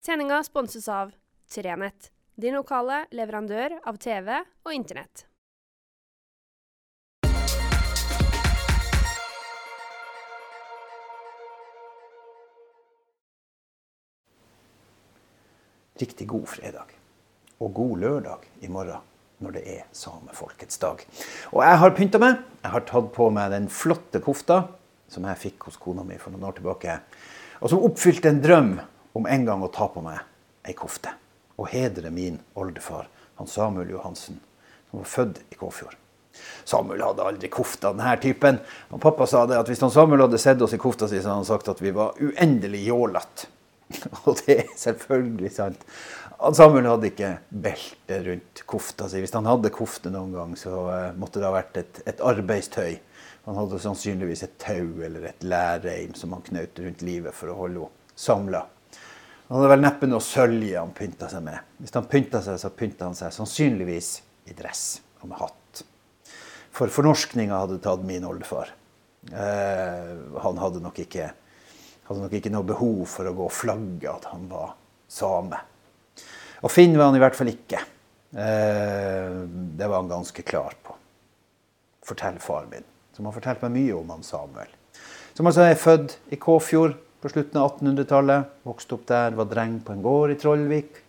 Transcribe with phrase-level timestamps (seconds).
[0.00, 1.10] Sendinga sponses av
[1.54, 5.26] Trenett, din lokale leverandør av TV og Internett.
[16.00, 16.94] Riktig god fredag.
[17.60, 19.04] Og god lørdag i morgen
[19.44, 21.04] når det er samefolkets dag.
[21.52, 22.38] Og jeg har pynta meg.
[22.62, 24.62] Jeg har tatt på meg den flotte kofta
[25.12, 26.96] som jeg fikk hos kona mi for noen år tilbake.
[27.60, 28.72] Og som oppfylte en drøm
[29.12, 30.20] om en gang å ta på meg
[30.66, 31.14] ei kofte.
[31.60, 33.08] Og hedre min oldefar,
[33.40, 34.40] han Samuel Johansen,
[34.90, 35.96] som var født i Kåfjord.
[36.64, 38.60] Samuel hadde aldri kofta denne typen.
[38.90, 41.30] Og pappa sa det at hvis han Samuel hadde sett oss i kofta si, så
[41.30, 43.50] hadde han sagt at vi var uendelig jålete.
[44.24, 45.86] Og det er selvfølgelig sant.
[46.56, 49.20] Samuel hadde ikke belte rundt kofta si.
[49.20, 53.00] Hvis han hadde kofte noen gang, så uh, måtte det ha vært et, et, arbeidstøy.
[53.48, 57.58] Han hadde sannsynligvis et tau eller et lærreim som han knaut rundt livet for å
[57.64, 58.66] holde henne samla.
[59.50, 61.58] Han hadde vel neppe noe sølje han pynta seg med.
[61.82, 64.10] Hvis han pynta seg, så pynta han seg sannsynligvis
[64.46, 64.84] i dress
[65.18, 65.80] og med hatt.
[66.70, 68.70] For fornorskninga hadde tatt min oldefar.
[69.26, 70.12] Eh,
[70.46, 71.32] han hadde nok ikke
[72.06, 74.72] hadde nok ikke noe behov for å gå og flagge at han var
[75.10, 75.58] same.
[76.62, 77.82] Og Finn var han i hvert fall ikke.
[78.30, 80.94] Eh, det var han ganske klar på.
[82.06, 82.86] Fortell far min,
[83.18, 84.70] som har fortalt meg mye om han Samuel.
[85.34, 88.52] Som altså er født i Kåfjord på slutten av 1800-tallet.
[88.64, 91.00] Vokste opp der, var dreng på en gård i Trollvik.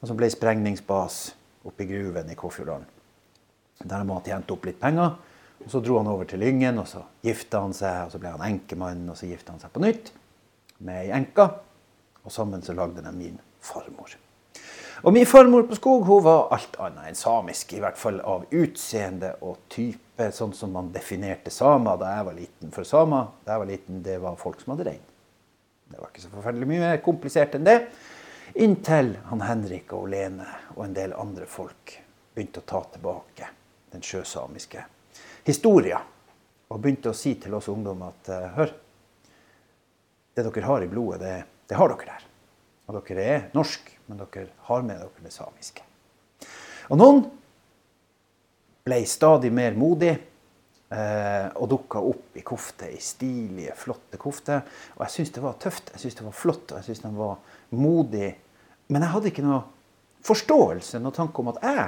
[0.00, 1.20] Og som ble sprengningsbas
[1.68, 2.88] oppe i gruven i Kåfjorddalen.
[3.82, 5.14] Der han måtte tjent opp litt penger.
[5.62, 8.06] Og Så dro han over til Lyngen, og så gifta han seg.
[8.06, 10.12] og Så ble han enkemann, og så gifta han seg på nytt
[10.82, 11.48] med ei enke.
[12.24, 14.16] Og sammen så lagde de min farmor.
[15.02, 18.44] Og min farmor på Skog hun var alt annet enn samisk, i hvert fall av
[18.50, 22.74] utseende og type, sånn som man definerte samer da jeg var liten.
[22.74, 25.08] For samer da jeg var liten, det var folk som hadde rein.
[25.92, 27.76] Det var ikke så forferdelig mye mer komplisert enn det.
[28.64, 31.94] Inntil han Henrik og Lene og en del andre folk
[32.32, 33.48] begynte å ta tilbake
[33.92, 34.84] den sjøsamiske
[35.44, 36.00] historia.
[36.72, 38.72] Og begynte å si til oss ungdom at hør,
[40.32, 41.34] det dere har i blodet, det,
[41.68, 42.26] det har dere der.
[42.88, 45.84] Og dere er norsk, men dere har med dere det samiske.
[46.88, 47.22] Og noen
[48.82, 50.31] ble stadig mer modig eh,
[50.92, 54.66] og dukka opp i kofte, i stilige, flotte kofter.
[54.98, 57.14] Og jeg syntes det var tøft, jeg syntes det var flott, og jeg syntes den
[57.16, 57.38] var
[57.80, 58.28] modig.
[58.92, 59.62] Men jeg hadde ikke noe
[60.26, 61.86] forståelse, noe tanke om at jeg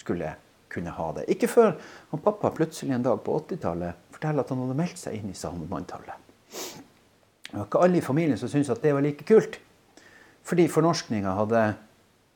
[0.00, 0.32] skulle
[0.72, 1.26] kunne ha det.
[1.34, 1.74] Ikke før
[2.12, 5.36] han pappa plutselig en dag på 80-tallet forteller at han hadde meldt seg inn i
[5.36, 6.30] samemanntallet.
[7.50, 9.60] Det var ikke alle i familien som syntes at det var like kult.
[10.48, 11.66] Fordi fornorskninga hadde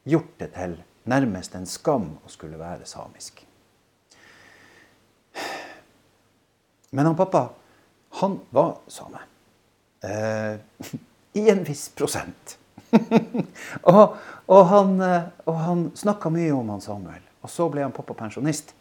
[0.07, 0.77] gjort det til
[1.09, 3.46] nærmest en skam å skulle være samisk.
[6.97, 7.43] Men han pappa,
[8.21, 9.21] han var same.
[10.01, 10.57] Eh,
[11.41, 12.57] I en viss prosent.
[13.93, 14.97] og, og, han,
[15.45, 17.21] og han snakka mye om han Samuel.
[17.45, 18.73] Og så ble han pappa pensjonist.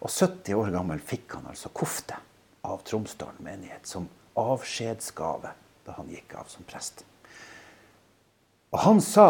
[0.00, 2.16] Og 70 år gammel fikk han altså kofte
[2.64, 4.08] av Tromsdalen menighet som
[4.40, 5.52] avskjedsgave
[5.84, 7.04] da han gikk av som prest.
[8.72, 9.28] Og han sa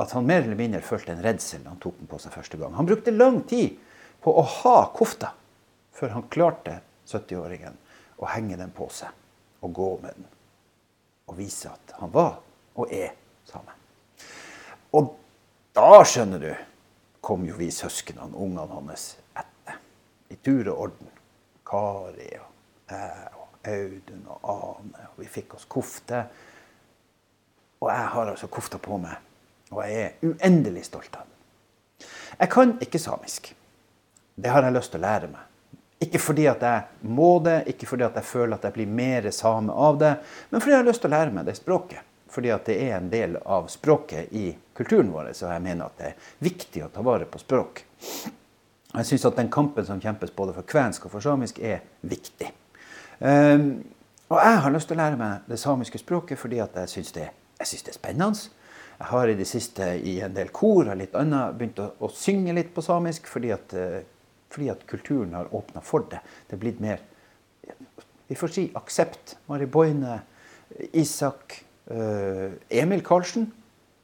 [0.00, 2.56] at han mer eller mindre følte en redsel da han tok den på seg første
[2.56, 2.72] gang.
[2.80, 3.76] Han brukte lang tid
[4.24, 5.34] på å ha kofta
[5.92, 6.80] før han klarte
[7.14, 7.76] 70-åringen
[8.20, 10.26] og henge den på seg og gå med den.
[11.30, 12.40] Og vise at han var
[12.74, 13.12] og er
[13.48, 13.76] same.
[14.96, 15.14] Og
[15.76, 16.50] da, skjønner du,
[17.20, 19.78] kom jo vi søsknene, ungene hans, etter.
[20.30, 21.10] I tur og orden.
[21.66, 25.08] Kari og jeg og Audun og Ane.
[25.12, 26.24] Og vi fikk oss kofte.
[27.80, 29.14] Og jeg har altså kofta på meg.
[29.70, 32.08] Og jeg er uendelig stolt av den.
[32.40, 33.52] Jeg kan ikke samisk.
[34.34, 35.49] Det har jeg lyst til å lære meg.
[36.00, 39.28] Ikke fordi at jeg må det, ikke fordi at jeg føler at jeg blir mer
[39.36, 40.14] same av det,
[40.48, 42.06] men fordi jeg har lyst til å lære meg det språket.
[42.30, 45.98] Fordi at det er en del av språket i kulturen vår, så jeg mener at
[45.98, 47.82] det er viktig å ta vare på språk.
[48.90, 52.48] Jeg syns at den kampen som kjempes både for kvensk og for samisk, er viktig.
[53.18, 53.82] Um,
[54.30, 57.12] og jeg har lyst til å lære meg det samiske språket fordi at jeg syns
[57.16, 57.26] det,
[57.58, 58.56] det, er spennende.
[59.00, 62.10] Jeg har i det siste i en del kor og litt annet begynt å, å
[62.14, 63.74] synge litt på samisk fordi at,
[64.50, 66.20] fordi at kulturen har åpna for det.
[66.48, 67.02] Det er blitt mer
[68.30, 69.38] vi får si aksept.
[69.46, 70.20] Mari Boine,
[70.92, 73.50] Isak, uh, Emil Karlsen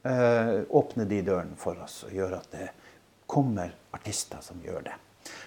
[0.03, 2.67] uh, åpner de dørene for oss og gjør at det
[3.31, 4.97] kommer artister som gjør det.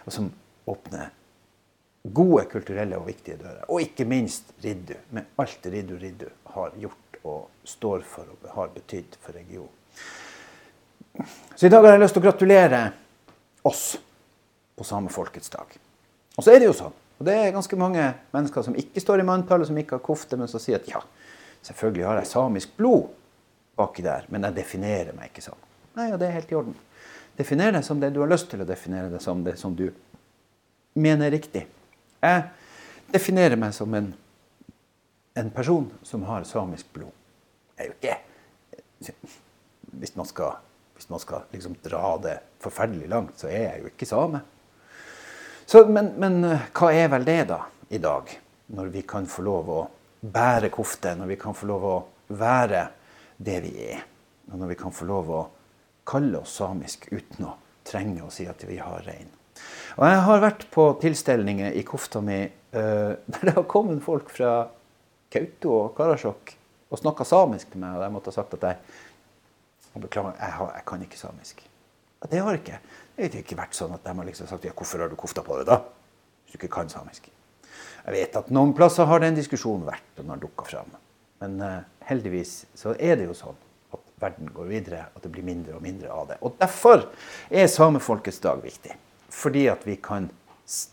[0.07, 0.31] Og som
[0.71, 1.11] åpner
[2.03, 3.67] gode kulturelle og viktige dører.
[3.67, 8.71] Og ikke minst Riddu, med alt Riddu Riddu har gjort og står for og har
[8.79, 9.75] betydd for regionen.
[11.55, 12.85] Så i dag har jeg lyst til å gratulere
[13.67, 13.89] oss
[14.79, 15.77] på samefolkets dag.
[16.37, 19.21] Og så er det jo sånn, og det er ganske mange mennesker som ikke står
[19.21, 21.01] i manntallet, som ikke har kofte, men som sier at ja,
[21.67, 23.09] selvfølgelig har jeg samisk blod.
[23.79, 25.59] baki der, men jeg definerer meg ikke sånn.
[25.95, 26.73] Nei, og det er helt i orden.
[27.39, 29.85] Definer deg som det du har lyst til å definere deg som, det som du
[30.99, 31.61] mener er riktig.
[32.19, 32.41] Jeg
[33.13, 34.09] definerer meg som en,
[35.39, 37.15] en person som har samisk blod.
[37.77, 38.17] Jeg er jo ikke
[39.99, 40.59] Hvis man skal,
[40.95, 44.41] hvis man skal liksom dra det forferdelig langt, så er jeg jo ikke same.
[45.69, 46.41] Så, men, men
[46.73, 47.59] hva er vel det, da,
[47.93, 48.31] i dag?
[48.73, 49.81] Når vi kan få lov å
[50.25, 51.97] bære kofte, når vi kan få lov å
[52.33, 52.87] være
[53.37, 53.99] det vi er.
[54.49, 55.41] Og når vi kan få lov å
[56.09, 57.53] kalle oss samisk uten å
[57.85, 59.29] trenge å si at vi har rein.
[59.99, 64.33] Og jeg har vært på tilstelninger i kofta mi uh, der det har kommet folk
[64.33, 64.55] fra
[65.29, 66.55] Kautokeino og Karasjok
[66.89, 70.73] og snakka samisk til meg, og jeg måtte ha sagt at jeg beklager, jeg, har,
[70.79, 71.61] jeg kan ikke samisk.
[72.25, 72.79] Det har jeg ikke.
[73.19, 75.43] Det har ikke vært sånn at de har liksom sagt ja, hvorfor har du kofta
[75.43, 75.81] på deg da?
[76.45, 77.27] Hvis du ikke kan samisk.
[78.05, 80.93] Jeg vet at noen plasser har den diskusjonen vært, og den har dukka fram.
[81.43, 83.59] Men uh, heldigvis så er det jo sånn
[83.91, 86.39] at verden går videre, at det blir mindre og mindre av det.
[86.47, 87.09] Og derfor
[87.51, 88.95] er samefolkets dag viktig.
[89.35, 90.31] Fordi at vi kan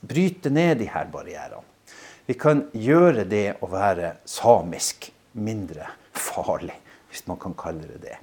[0.02, 1.62] bryte ned de her barrierene.
[2.26, 6.74] Vi kan gjøre det å være samisk mindre farlig,
[7.06, 8.16] hvis man kan kalle det det.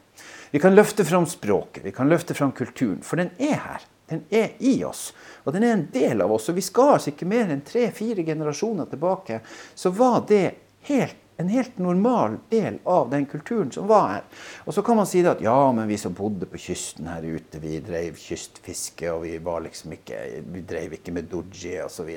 [0.51, 3.85] Vi kan løfte fram språket, vi kan løfte fram kulturen, for den er her.
[4.13, 5.07] Den er i oss,
[5.43, 6.51] og den er en del av oss.
[6.51, 9.41] Og vi skal altså ikke mer enn tre-fire generasjoner tilbake,
[9.75, 10.45] så var det
[10.87, 14.25] helt en helt normal del av den kulturen som var her.
[14.65, 17.61] Og så kan man si at ja, men vi som bodde på kysten her ute,
[17.63, 20.19] vi drev kystfiske, og vi var liksom ikke
[20.53, 22.11] Vi drev ikke med doji osv.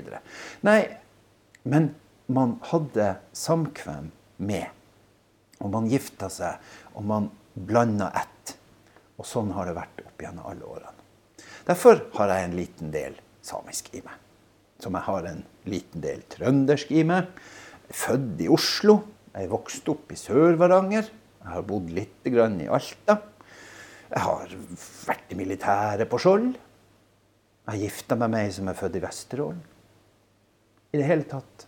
[0.69, 0.81] Nei,
[1.65, 1.95] men
[2.27, 4.67] man hadde samkvem med.
[5.65, 6.61] Og man gifta seg,
[6.95, 8.57] og man blanda ett.
[9.17, 10.96] Og sånn har det vært opp gjennom alle årene.
[11.67, 14.15] Derfor har jeg en liten del samisk i meg.
[14.83, 17.31] Som jeg har en liten del trøndersk i meg
[17.91, 19.01] født i Oslo.
[19.33, 21.09] Jeg er vokst opp i Sør-Varanger.
[21.43, 23.19] Jeg har bodd litt i Alta.
[24.07, 24.53] Jeg har
[25.07, 26.53] vært i militæret på Skjold.
[27.67, 29.63] Jeg gifta meg med ei som er født i Vesterålen.
[30.95, 31.67] I det hele tatt.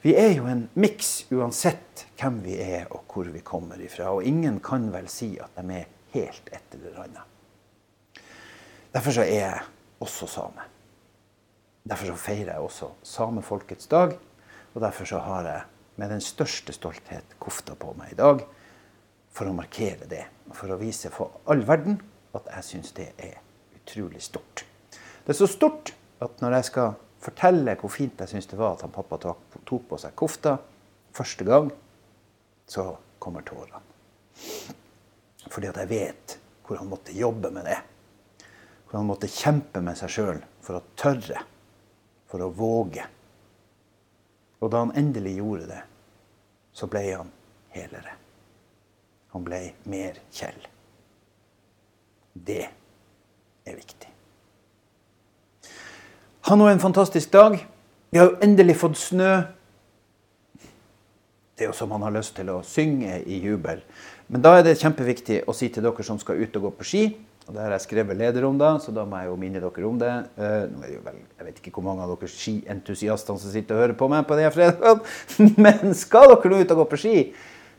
[0.00, 4.14] Vi er jo en miks uansett hvem vi er og hvor vi kommer ifra.
[4.14, 7.39] Og ingen kan vel si at de er helt et eller annet.
[8.90, 9.60] Derfor så er jeg
[10.02, 10.64] også same.
[11.86, 14.16] Derfor så feirer jeg også samefolkets dag.
[14.74, 15.60] Og derfor så har jeg
[15.96, 18.42] med den største stolthet kofta på meg i dag
[19.34, 20.24] for å markere det.
[20.48, 22.00] Og for å vise for all verden
[22.34, 23.38] at jeg syns det er
[23.76, 24.64] utrolig stort.
[25.24, 25.92] Det er så stort
[26.22, 29.86] at når jeg skal fortelle hvor fint jeg syns det var at han pappa tok
[29.88, 30.56] på seg kofta
[31.14, 31.70] første gang,
[32.70, 32.86] så
[33.20, 33.82] kommer tårene.
[35.50, 37.78] Fordi at jeg vet hvor han måtte jobbe med det.
[38.90, 41.44] Hvor han måtte kjempe med seg sjøl for å tørre,
[42.26, 43.04] for å våge.
[44.58, 45.82] Og da han endelig gjorde det,
[46.74, 47.30] så ble han
[47.70, 48.16] helere.
[49.30, 50.58] Han ble mer Kjell.
[52.34, 54.10] Det er viktig.
[56.48, 57.58] Ha nå en fantastisk dag.
[58.10, 59.32] Vi har jo endelig fått snø.
[61.54, 63.84] Det er jo som man har lyst til å synge i jubel.
[64.32, 66.88] Men da er det kjempeviktig å si til dere som skal ut og gå på
[66.90, 67.04] ski
[67.48, 69.86] og Det har jeg skrevet leder om, da, så da må jeg jo minne dere
[69.88, 70.10] om det.
[70.36, 73.54] Uh, nå er det jo vel, jeg vet ikke hvor mange av dere skientusiastene som
[73.54, 75.00] sitter og hører på meg på denne fredagen,
[75.64, 77.16] men skal dere nå ut og gå på ski,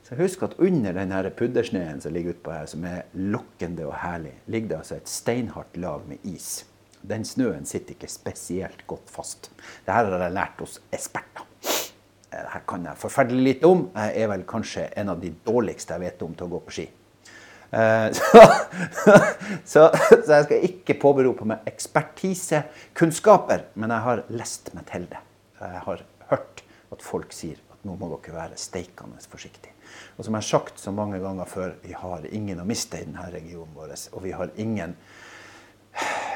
[0.08, 4.34] så husk at under den puddersnøen som ligger utpå her, som er lokkende og herlig,
[4.52, 6.66] ligger det altså et steinhardt lag med is.
[7.02, 9.50] Den snøen sitter ikke spesielt godt fast.
[9.86, 11.48] Dette har jeg lært hos eksperter.
[12.32, 13.88] Dette eh, kan jeg forferdelig lite om.
[13.96, 16.76] Jeg er vel kanskje en av de dårligste jeg vet om til å gå på
[16.76, 16.86] ski.
[17.72, 18.44] Eh, så,
[19.66, 25.22] så, så, jeg skal ikke påberope meg ekspertisekunnskaper, men jeg har lest meg til det.
[25.62, 29.74] Jeg har hørt at folk sier at nå må dere være steikende forsiktige.
[30.18, 33.06] Og som jeg har sagt så mange ganger før, vi har ingen å miste i
[33.06, 33.96] denne regionen vår.
[34.16, 34.96] Og vi har ingen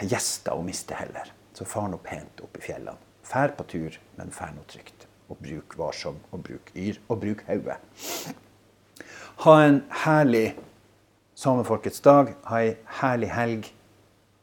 [0.03, 1.31] gjester å miste heller.
[1.55, 2.99] Så far nå pent opp i fjellene.
[3.25, 5.07] Fær på tur, men fær nå trygt.
[5.31, 7.79] Og bruk varsom, og bruk yr, og bruk hodet.
[9.45, 10.47] Ha en herlig
[11.35, 12.31] Samefolkets dag.
[12.47, 13.71] Ha ei herlig helg.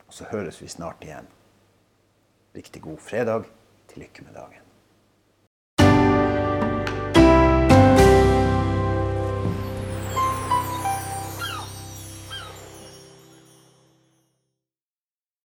[0.07, 1.29] Og så høres vi snart igjen.
[2.57, 3.49] Riktig god fredag.
[3.89, 4.62] Til lykke med dagen.